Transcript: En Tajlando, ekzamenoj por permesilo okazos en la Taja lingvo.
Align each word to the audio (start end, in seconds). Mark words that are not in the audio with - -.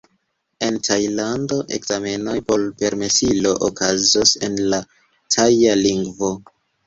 En 0.67 0.77
Tajlando, 0.85 1.57
ekzamenoj 1.77 2.33
por 2.47 2.63
permesilo 2.79 3.51
okazos 3.67 4.33
en 4.49 4.57
la 4.75 4.81
Taja 5.35 5.77
lingvo. 5.85 6.33